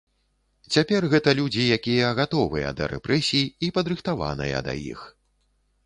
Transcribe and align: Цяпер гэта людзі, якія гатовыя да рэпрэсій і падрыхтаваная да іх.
Цяпер 0.75 1.01
гэта 1.11 1.33
людзі, 1.41 1.67
якія 1.77 2.09
гатовыя 2.21 2.73
да 2.83 2.91
рэпрэсій 2.95 3.45
і 3.69 3.73
падрыхтаваная 3.79 4.67
да 4.71 4.81
іх. 4.93 4.99